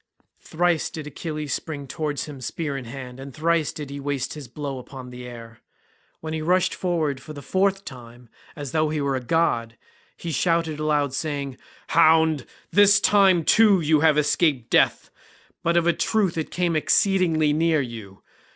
Thrice 0.39 0.89
did 0.89 1.05
Achilles 1.05 1.53
spring 1.53 1.85
towards 1.85 2.25
him 2.25 2.41
spear 2.41 2.75
in 2.75 2.85
hand, 2.85 3.19
and 3.19 3.31
thrice 3.35 3.71
did 3.71 3.91
he 3.91 3.99
waste 3.99 4.33
his 4.33 4.47
blow 4.47 4.79
upon 4.79 5.11
the 5.11 5.27
air. 5.27 5.59
When 6.21 6.33
he 6.33 6.41
rushed 6.41 6.73
forward 6.73 7.19
for 7.21 7.33
the 7.33 7.41
fourth 7.43 7.85
time 7.85 8.27
as 8.55 8.71
though 8.71 8.89
he 8.89 8.99
were 8.99 9.15
a 9.15 9.19
god, 9.21 9.77
he 10.17 10.31
shouted 10.31 10.79
aloud 10.79 11.13
saying, 11.13 11.55
"Hound, 11.89 12.47
this 12.71 12.99
time 12.99 13.43
too 13.45 13.79
you 13.79 13.99
have 13.99 14.17
escaped 14.17 14.71
death—but 14.71 15.77
of 15.77 15.85
a 15.85 15.93
truth 15.93 16.35
it 16.35 16.49
came 16.49 16.75
exceedingly 16.75 17.53
near 17.53 17.79
you. 17.79 18.23